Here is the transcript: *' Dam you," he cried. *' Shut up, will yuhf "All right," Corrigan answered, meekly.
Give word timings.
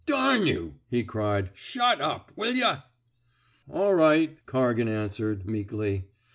*' 0.03 0.05
Dam 0.07 0.47
you," 0.47 0.79
he 0.89 1.03
cried. 1.03 1.51
*' 1.53 1.53
Shut 1.53 2.01
up, 2.01 2.31
will 2.35 2.53
yuhf 2.53 2.81
"All 3.69 3.93
right," 3.93 4.43
Corrigan 4.47 4.87
answered, 4.87 5.45
meekly. 5.45 6.05